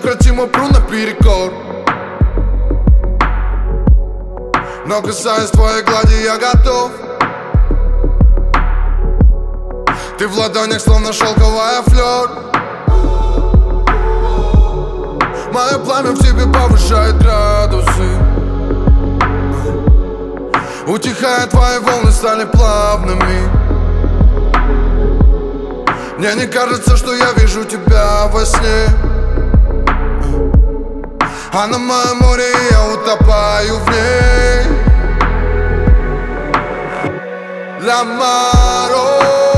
Неукротимо 0.00 0.46
пру 0.46 0.68
наперекор 0.68 1.52
Но 4.86 5.02
касаясь 5.02 5.50
твоей 5.50 5.82
глади 5.82 6.22
я 6.24 6.38
готов. 6.38 6.90
Ты 10.18 10.26
в 10.26 10.38
ладонях 10.38 10.80
словно 10.80 11.12
шелковая 11.12 11.82
флер 11.82 12.30
Мое 15.52 15.78
пламя 15.84 16.12
в 16.12 16.18
тебе 16.18 16.50
повышает 16.50 17.18
градусы. 17.18 18.08
Утихая, 20.86 21.46
твои 21.46 21.78
волны 21.78 22.10
стали 22.10 22.44
плавными. 22.44 23.50
Мне 26.18 26.34
не 26.36 26.46
кажется, 26.46 26.96
что 26.96 27.14
я 27.14 27.32
вижу 27.32 27.64
тебя 27.64 28.28
во 28.28 28.46
сне 28.46 29.09
А 31.52 31.66
на 31.66 31.78
моем 31.78 32.18
море 32.18 32.52
я 32.70 32.84
утопаю 32.92 33.76
в 33.78 33.90
ней 33.90 34.62
L'amaro 37.80 37.80
L'amaro 37.80 39.49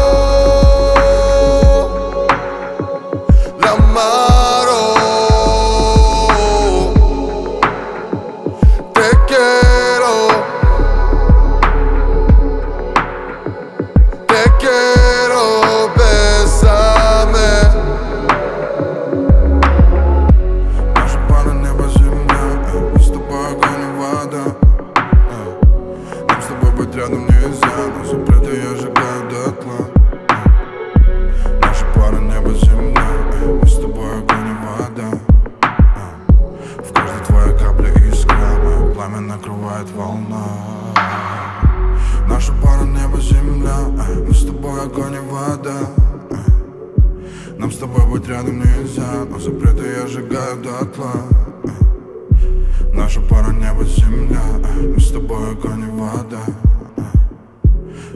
дотла 50.57 51.12
Наша 52.92 53.20
пара 53.20 53.53
небо, 53.53 53.84
земля 53.84 54.42
Мы 54.82 55.00
с 55.00 55.11
тобой 55.11 55.53
огонь 55.53 55.84
и 55.84 55.90
вода. 55.90 56.40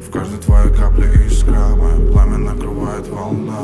В 0.07 0.11
каждой 0.11 0.39
твоей 0.39 0.73
капле 0.75 1.09
искра 1.27 1.75
Мое 1.77 2.13
пламя 2.13 2.39
накрывает 2.39 3.09
волна. 3.09 3.59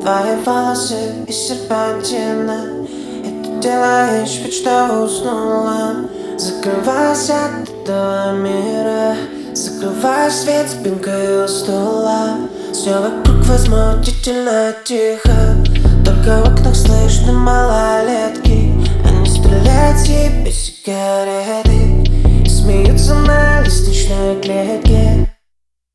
Твои 0.00 0.36
волосы 0.44 1.24
из 1.26 1.36
серпантина 1.36 2.86
И 3.24 3.44
ты 3.44 3.60
делаешь 3.60 4.40
вид, 4.44 4.52
что 4.52 5.04
уснула. 5.04 6.08
Закрывайся 6.38 7.34
от 7.46 7.68
этого 7.68 8.36
мира 8.38 9.16
Закрывай 9.56 10.30
свет 10.30 10.68
спинкой 10.68 11.44
у 11.44 11.48
стула 11.48 12.40
Все 12.74 13.00
вокруг 13.00 13.42
возмутительно 13.46 14.74
тихо. 14.84 15.56
Только 16.04 16.42
в 16.42 16.52
окнах 16.52 16.76
слышны 16.76 17.32
малолетки. 17.32 18.74
Они 19.02 19.26
стреляют 19.26 19.98
себе 19.98 20.52
сигареты. 20.52 22.04
И 22.44 22.48
смеются 22.50 23.14
на 23.14 23.62
лестничной 23.62 24.42
клетке. 24.42 25.34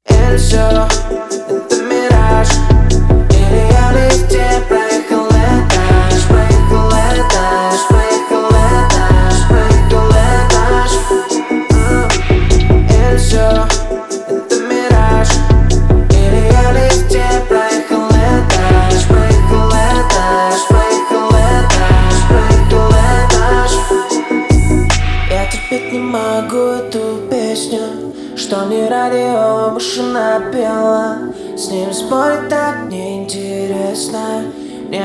И 0.09 0.37
все, 0.37 0.87
это 1.47 1.83
мираж 1.83 2.47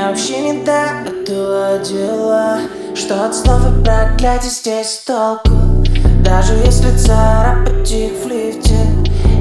Мне 0.06 0.12
вообще 0.12 0.40
не 0.40 0.62
до 0.62 0.70
этого 0.70 1.78
дела 1.84 2.60
Что 2.94 3.26
от 3.26 3.34
слов 3.34 3.60
и 3.66 3.82
проклятий 3.82 4.50
здесь 4.50 5.02
толку. 5.04 5.50
Даже 6.24 6.52
если 6.64 6.96
царапать 6.96 7.90
их 7.90 8.12
в 8.12 8.28
лифте 8.28 8.76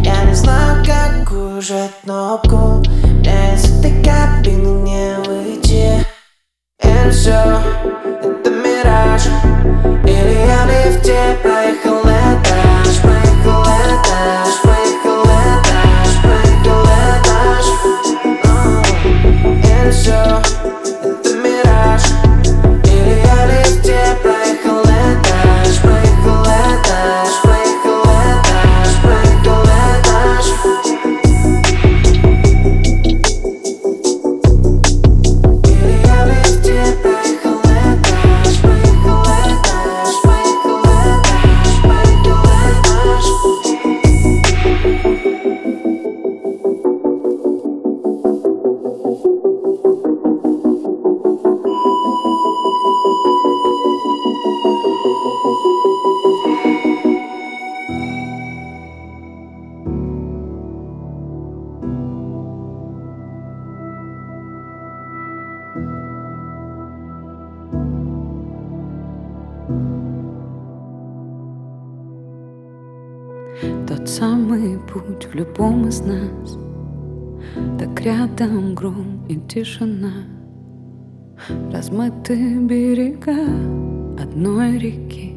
Я 0.03 0.23
не 0.23 0.33
знаю, 0.33 0.83
как 0.83 1.31
ужать 1.31 1.91
кнопку 2.03 2.83
Мне 3.03 3.53
из 3.53 3.79
этой 3.79 4.03
кабины 4.03 4.81
не 4.81 5.15
выйти. 5.27 6.03
И 6.81 7.09
все, 7.11 7.61
это 8.23 8.49
мираж. 8.49 9.21
Или 10.03 10.47
я 10.47 10.65
в 10.65 10.93
лифте 10.95 11.37
проехал 11.43 12.14
любом 75.35 75.87
из 75.87 75.99
нас. 76.01 76.57
Так 77.77 77.99
рядом 78.01 78.73
гром 78.73 79.25
и 79.27 79.35
тишина. 79.35 80.13
Размыты 81.71 82.57
берега 82.59 83.35
одной 84.17 84.77
реки. 84.77 85.35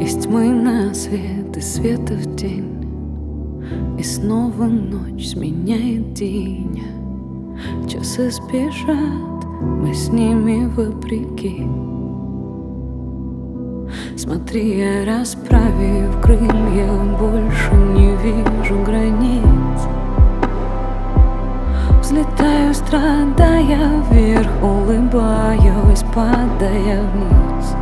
Из 0.00 0.14
тьмы 0.24 0.48
на 0.48 0.94
свет, 0.94 1.56
из 1.56 1.74
света 1.74 2.14
в 2.14 2.36
тень 2.36 2.86
И 3.98 4.02
снова 4.02 4.64
ночь 4.64 5.28
сменяет 5.28 6.14
день. 6.14 6.82
Часы 7.88 8.30
спешат, 8.30 9.44
мы 9.60 9.92
с 9.92 10.08
ними 10.08 10.66
вопреки 10.66 11.66
Смотри, 14.26 14.78
я 14.78 15.04
расправив 15.04 16.20
крылья, 16.20 16.92
больше 17.16 17.72
не 17.76 18.10
вижу 18.16 18.82
границ. 18.82 19.80
Взлетаю, 22.00 22.74
страдая 22.74 24.02
вверх, 24.10 24.50
улыбаюсь, 24.64 26.02
падая 26.12 27.04
вниз. 27.12 27.76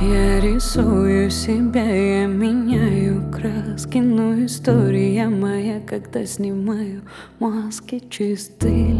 Я 0.00 0.40
рисую 0.40 1.30
себя, 1.30 1.84
я 1.84 2.26
меняю 2.26 3.30
краски, 3.30 3.98
но 3.98 4.42
история 4.42 5.28
моя, 5.28 5.80
когда 5.80 6.24
снимаю 6.24 7.02
маски, 7.40 8.02
чистый 8.08 8.95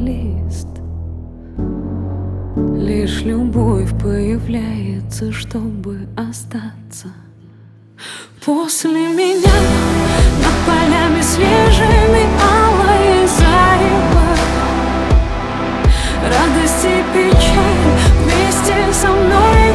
Лишь 3.07 3.23
любовь 3.23 3.91
появляется, 4.03 5.31
чтобы 5.31 6.09
остаться. 6.17 7.07
После 8.45 8.91
меня 8.91 9.61
над 10.43 10.57
полями 10.67 11.21
свежими 11.21 12.27
алые 12.43 13.29
зарева 13.29 14.27
Радость 16.21 16.85
и 16.85 17.05
печаль 17.15 17.95
вместе 18.25 18.93
со 18.93 19.07
мной 19.07 19.66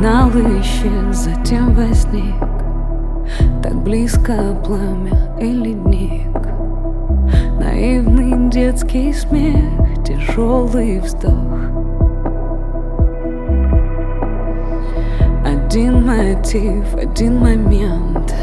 Сигнал 0.00 0.30
исчез, 0.30 1.14
затем 1.14 1.74
возник 1.74 2.34
Так 3.62 3.74
близко 3.82 4.56
пламя 4.64 5.12
и 5.38 5.52
ледник 5.52 6.34
Наивный 7.60 8.48
детский 8.48 9.12
смех, 9.12 9.62
тяжелый 10.02 11.00
вздох. 11.00 11.34
Один 15.44 16.06
мотив, 16.06 16.94
один 16.94 17.38
момент. 17.38 18.34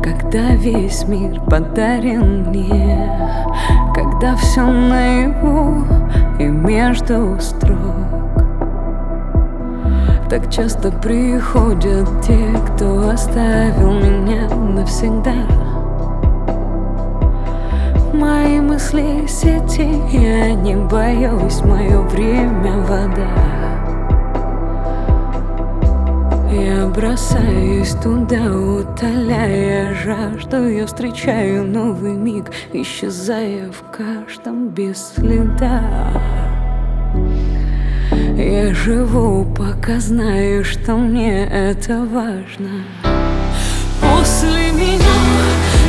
Когда 0.00 0.54
весь 0.54 1.08
мир 1.08 1.40
подарен 1.50 2.44
мне. 2.44 3.10
Когда 3.92 4.36
все 4.36 4.64
наяву 4.64 5.84
и 6.38 6.44
между 6.44 7.36
строк 7.40 8.11
Так 10.32 10.50
часто 10.50 10.90
приходят 10.90 12.08
те, 12.26 12.54
кто 12.66 13.10
оставил 13.10 13.92
меня 13.92 14.48
навсегда. 14.48 15.34
Мои 18.14 18.58
мысли 18.60 19.26
сети 19.26 19.90
Я 20.10 20.54
не 20.54 20.76
боюсь, 20.76 21.60
мое 21.60 22.00
время 22.00 22.78
вода. 22.78 23.28
Я 26.50 26.86
бросаюсь 26.86 27.94
туда, 28.02 28.56
утоляя 28.56 29.92
жажду 29.92 30.66
Я 30.66 30.86
встречаю 30.86 31.66
новый 31.66 32.14
миг, 32.14 32.50
исчезая 32.72 33.70
в 33.70 33.82
каждом 33.94 34.68
без 34.68 35.12
следа 35.14 35.82
Я 38.36 38.72
живу, 38.72 39.44
пока 39.44 40.00
знаю, 40.00 40.64
что 40.64 40.96
мне 40.96 41.44
это 41.44 41.98
важно. 41.98 42.84
После 44.00 44.72
меня 44.72 45.18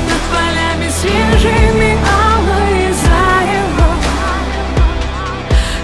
над 0.09 0.21
полями 0.29 0.89
свежими 0.89 1.97
алые 2.03 2.93
зарева 2.93 3.93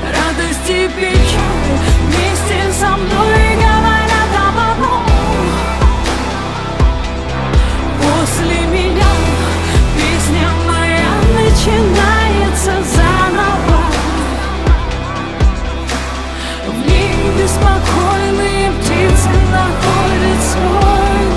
Радость 0.03 0.69
и 0.69 0.89
печаль 0.97 1.77
вместе 2.07 2.73
со 2.77 2.89
мной 2.89 3.55
говорят 3.55 4.31
об 4.35 4.57
одном. 4.71 5.05
После 8.01 8.57
меня 8.67 9.11
песня 9.95 10.49
моя 10.67 11.11
начинается 11.41 12.18
беспокойные 17.49 18.71
птицы 18.79 19.29
находят 19.51 20.41
свой 20.51 21.28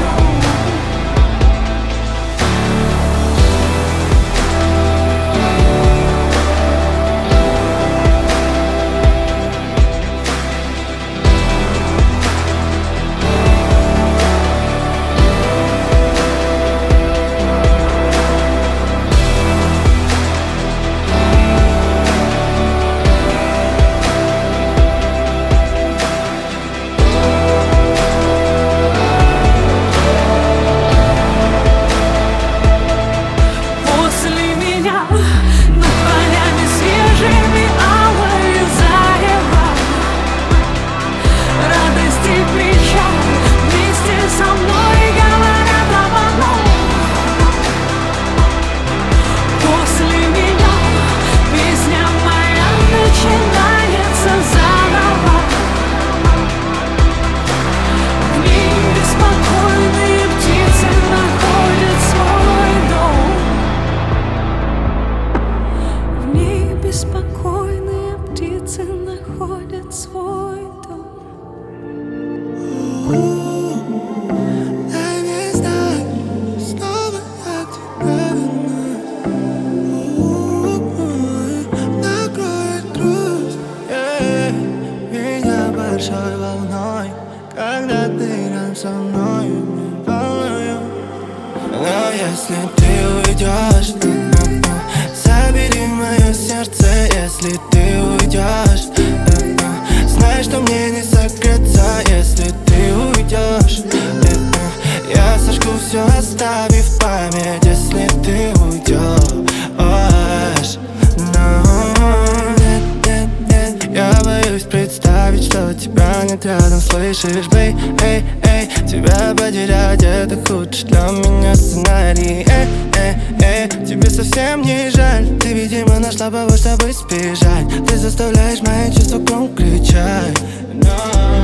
что 116.23 116.37
тебя 116.37 116.37
нет 116.37 116.47
рядом 116.47 116.81
Слышишь, 116.81 117.49
бей, 117.49 117.75
эй, 118.03 118.25
эй. 118.45 118.69
Тебя 118.87 119.35
потерять, 119.37 120.03
это 120.03 120.37
худший 120.47 120.89
для 120.89 121.11
меня 121.11 121.55
сценарий 121.55 122.47
Эй, 122.49 122.67
эй, 122.97 123.15
эй 123.41 123.87
Тебе 123.87 124.09
совсем 124.11 124.63
не 124.63 124.91
жаль. 124.91 125.27
Ты, 125.41 125.53
видимо, 125.53 125.99
нашла 125.99 126.31
повод, 126.31 126.59
чтобы 126.59 126.93
сбежать. 126.93 127.67
Ты 127.87 127.97
заставляешь 127.97 128.61
мои 128.61 128.93
чувства 128.95 129.19
громко 129.19 129.63
кричать. 129.63 130.39
Но 130.75 131.43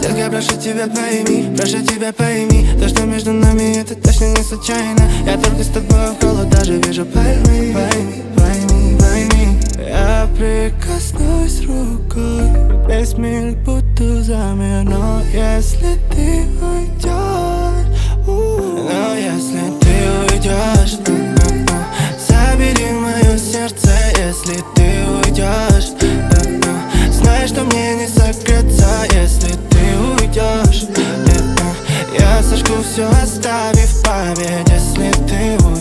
Детка, 0.00 0.30
прошу 0.30 0.60
тебя 0.60 0.86
пойми, 0.86 1.54
прошу 1.56 1.84
тебя 1.84 2.12
пойми. 2.12 2.68
То, 2.80 2.88
что 2.88 3.02
между 3.04 3.32
нами, 3.32 3.78
это 3.78 3.94
точно 3.94 4.26
не 4.36 4.42
случайно. 4.42 5.10
Я 5.26 5.36
только 5.38 5.62
с 5.64 5.68
тобой 5.68 6.12
в 6.18 6.24
холод 6.24 6.48
даже 6.50 6.78
вижу. 6.78 7.04
Пойми 7.06 7.74
Пойми, 7.74 8.24
пойми, 8.36 8.98
пойми 8.98 9.57
Я 9.78 10.28
прикоснусь 10.36 11.60
рукой. 11.66 12.68
Весь 12.88 13.18
мир 13.18 13.54
будто 13.64 14.22
замер 14.22 14.82
Но 14.82 15.20
если 15.32 15.98
ты 16.10 16.46
уйдешь 16.60 17.86
Но 18.26 19.14
если 19.14 19.78
ты 19.78 20.34
уйдешь 20.34 20.98
Забери 22.28 22.92
мое 22.92 23.36
сердце, 23.38 23.90
если 24.18 24.64
ты 24.74 25.04
уйдешь 25.06 25.92
Знай, 27.12 27.46
что 27.46 27.62
мне 27.64 27.96
не 27.96 28.08
согреться, 28.08 29.06
если 29.12 29.52
ты 29.70 30.24
уйдешь 30.24 30.86
Я 32.18 32.42
сожгу 32.42 32.82
все, 32.82 33.06
оставив 33.22 34.02
память, 34.02 34.68
если 34.70 35.10
ты 35.26 35.64
уйдешь 35.66 35.77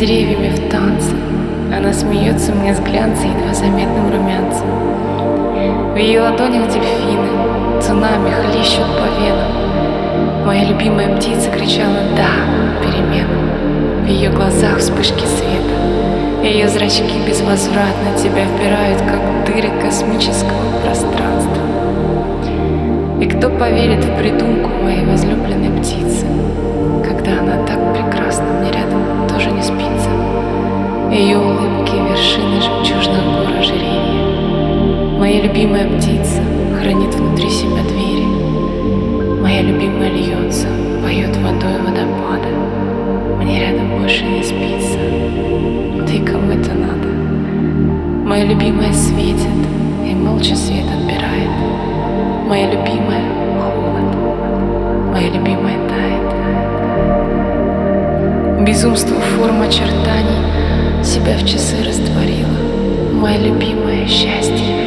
деревьями 0.00 0.48
в 0.48 0.70
танце. 0.70 1.14
Она 1.76 1.92
смеется 1.92 2.52
мне 2.52 2.74
с 2.74 2.80
глянца 2.80 3.26
едва 3.26 3.52
заметным 3.52 4.10
румянцем. 4.10 4.66
В 5.92 5.96
ее 5.96 6.22
ладонях 6.22 6.68
дельфины, 6.68 7.82
цунами 7.82 8.30
хлещут 8.30 8.86
по 8.96 9.06
венам. 9.20 10.46
Моя 10.46 10.64
любимая 10.64 11.14
птица 11.16 11.50
кричала 11.50 11.98
«Да!» 12.16 12.30
переменам. 12.80 14.04
В 14.04 14.08
ее 14.08 14.30
глазах 14.30 14.78
вспышки 14.78 15.20
света. 15.26 16.42
Ее 16.42 16.66
зрачки 16.68 17.20
безвозвратно 17.28 18.16
тебя 18.16 18.46
впирают, 18.46 19.02
как 19.02 19.20
дыры 19.44 19.68
космического 19.82 20.80
пространства. 20.82 21.62
И 23.20 23.26
кто 23.26 23.50
поверит 23.50 24.02
в 24.02 24.16
придумку 24.16 24.70
моей 24.82 25.04
возлюбленной 25.04 25.78
птицы, 25.78 26.24
когда 27.30 27.42
она 27.42 27.66
так 27.66 27.78
прекрасна, 27.94 28.44
мне 28.60 28.70
рядом 28.72 29.28
тоже 29.28 29.50
не 29.50 29.62
спится. 29.62 30.10
Ее 31.10 31.38
улыбки— 31.38 31.94
вершины 32.10 32.60
жемчужных 32.60 33.24
гор 33.24 33.58
ожерелья. 33.58 35.18
Моя 35.18 35.42
любимая 35.42 35.88
птица 35.96 36.40
хранит 36.80 37.14
внутри 37.14 37.48
себя 37.50 37.82
двери. 37.82 38.26
Моя 39.40 39.62
любимая 39.62 40.10
льется, 40.10 40.66
поет 41.02 41.36
водой 41.36 41.78
водопада. 41.82 42.48
Мне 43.40 43.60
рядом 43.60 43.98
больше 43.98 44.24
не 44.24 44.42
спится. 44.42 44.98
Да 46.06 46.12
и 46.12 46.24
кому 46.24 46.50
это 46.50 46.72
надо? 46.72 47.08
Моя 48.26 48.44
любимая 48.44 48.92
светит 48.92 49.46
и 50.04 50.14
молча 50.14 50.56
свет 50.56 50.84
отбирает. 50.86 51.50
Моя 52.48 52.70
любимая 52.70 53.22
холод. 53.60 55.12
Моя 55.12 55.28
любимая. 55.28 55.89
Безумство 58.70 59.16
форм 59.18 59.62
очертаний 59.62 61.02
себя 61.02 61.36
в 61.36 61.44
часы 61.44 61.74
растворила. 61.84 62.46
Моя 63.12 63.38
любимая 63.38 64.06
счастье. 64.06 64.86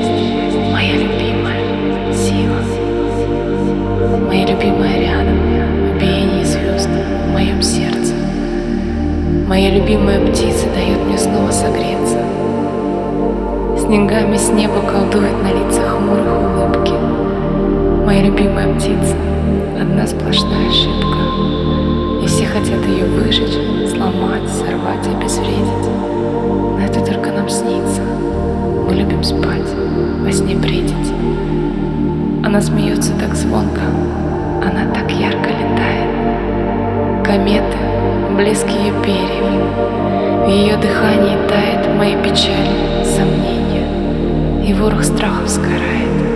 Моя 0.71 0.93
любимая 0.93 2.13
сила. 2.13 2.61
Моя 4.25 4.45
любимая 4.45 5.01
рядом, 5.01 5.35
в 5.35 5.99
биении 5.99 6.45
звезд 6.45 6.87
в 6.87 7.33
моем 7.33 7.61
сердце. 7.61 8.13
Моя 9.49 9.69
любимая 9.71 10.31
птица 10.31 10.65
дает 10.73 11.05
мне 11.05 11.17
снова 11.17 11.51
согреться. 11.51 12.19
Снегами 13.77 14.37
с 14.37 14.47
неба 14.47 14.79
колдует 14.79 15.43
на 15.43 15.49
лицах 15.49 15.97
хмурых 15.97 16.39
улыбки. 16.39 16.93
Моя 18.05 18.23
любимая 18.23 18.73
птица— 18.75 19.17
одна 19.77 20.07
сплошная 20.07 20.69
ошибка. 20.69 21.22
Хотят 22.53 22.85
ее 22.85 23.05
выжечь, 23.05 23.57
сломать, 23.89 24.47
сорвать, 24.47 25.07
обезвредить. 25.07 25.89
Но 25.89 26.79
это 26.79 27.03
только 27.03 27.31
нам 27.31 27.49
снится. 27.49 28.03
Мы 28.87 28.93
любим 28.93 29.23
спать, 29.23 29.67
во 30.21 30.31
сне 30.31 30.53
бредить. 30.55 31.11
Она 32.45 32.61
смеется 32.61 33.11
так 33.19 33.33
звонко, 33.33 33.81
она 34.61 34.85
так 34.93 35.11
ярко 35.11 35.49
летает. 35.49 37.25
Кометы, 37.25 37.77
блеск 38.37 38.67
ее 38.67 38.93
перьев, 39.03 40.45
в 40.45 40.47
ее 40.47 40.77
дыхании 40.77 41.37
тает 41.47 41.87
мои 41.97 42.15
печали, 42.21 43.03
сомнения, 43.03 44.63
и 44.63 44.75
ворох 44.75 45.03
страхов 45.03 45.49
сгорает. 45.49 46.32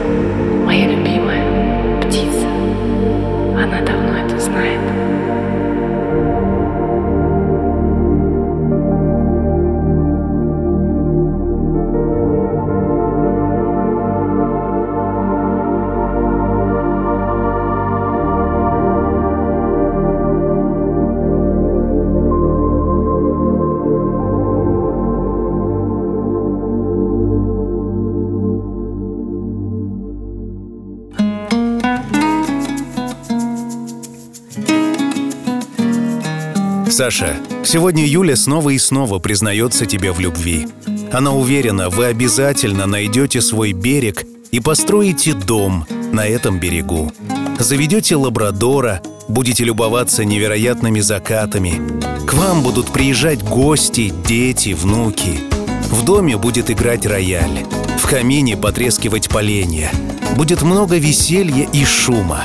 Саша, 36.98 37.36
сегодня 37.64 38.08
Юля 38.08 38.36
снова 38.36 38.72
и 38.72 38.80
снова 38.80 39.20
признается 39.20 39.86
тебе 39.86 40.12
в 40.12 40.20
любви. 40.20 40.68
Она 41.12 41.32
уверена, 41.32 41.92
вы 41.92 42.06
обязательно 42.06 42.88
найдете 42.88 43.40
свой 43.40 43.72
берег 43.72 44.26
и 44.50 44.60
построите 44.60 45.34
дом 45.34 45.86
на 46.12 46.26
этом 46.26 46.60
берегу. 46.60 47.12
Заведете 47.60 48.16
лабрадора, 48.16 49.04
будете 49.28 49.64
любоваться 49.64 50.26
невероятными 50.26 51.00
закатами. 51.02 51.80
К 52.26 52.34
вам 52.34 52.64
будут 52.64 52.88
приезжать 52.88 53.44
гости, 53.44 54.12
дети, 54.28 54.74
внуки. 54.74 55.40
В 55.92 56.04
доме 56.04 56.36
будет 56.36 56.72
играть 56.72 57.06
рояль. 57.06 57.64
В 58.00 58.08
камине 58.08 58.58
потрескивать 58.58 59.30
поленья. 59.30 59.92
Будет 60.36 60.64
много 60.64 60.98
веселья 60.98 61.70
и 61.72 61.86
шума. 61.86 62.44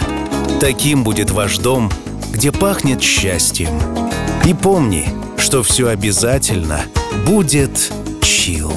Таким 0.60 1.04
будет 1.04 1.30
ваш 1.30 1.56
дом, 1.56 1.90
где 2.34 2.52
пахнет 2.52 3.00
счастьем. 3.00 4.01
И 4.44 4.54
помни, 4.54 5.08
что 5.36 5.62
все 5.62 5.86
обязательно 5.88 6.80
будет 7.24 7.92
чил. 8.20 8.72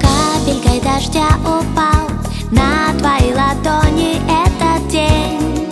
Капелькой 0.00 0.80
дождя 0.80 1.28
упал 1.40 2.08
на 2.50 2.92
твои 2.98 3.32
ладони 3.32 4.16
этот 4.26 4.88
день. 4.88 5.68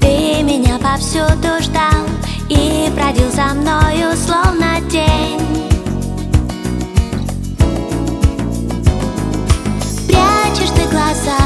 Ты 0.00 0.42
меня 0.44 0.78
повсюду 0.78 1.60
ждал 1.60 2.06
и 2.48 2.88
бродил 2.94 3.30
за 3.32 3.54
мною 3.54 4.16
словно 4.16 4.80
тень. 4.88 5.40
Прячешь 10.06 10.70
ты 10.76 10.88
глаза, 10.88 11.38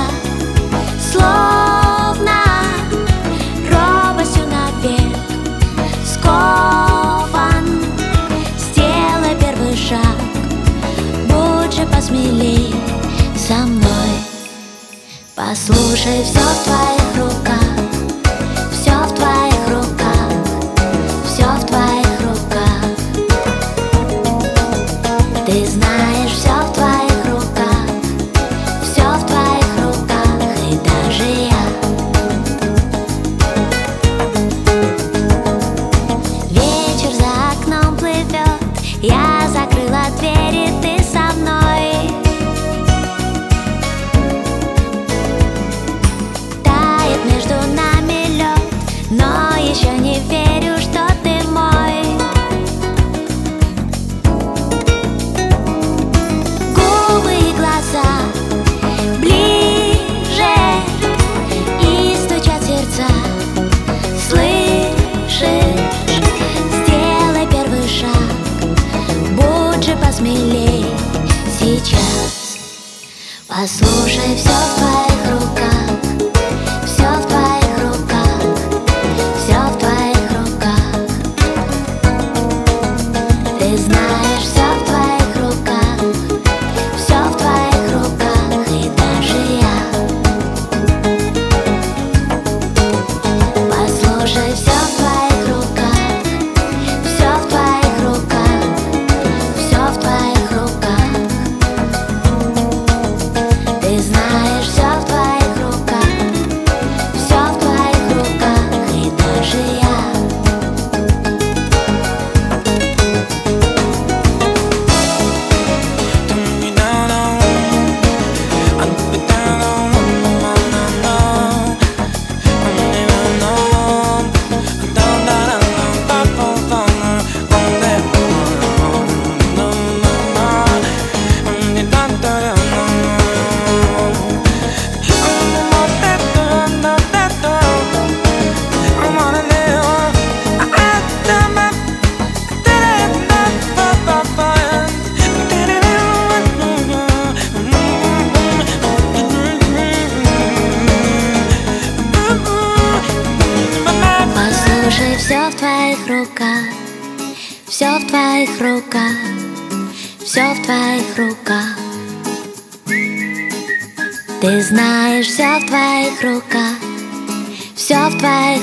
Послушай, 15.48 16.24
все 16.24 16.40
в 16.40 16.64
твоих 16.64 17.15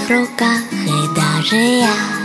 в 0.05 0.09
руках, 0.09 0.61
и 0.71 1.15
даже 1.15 1.55
я 1.55 2.22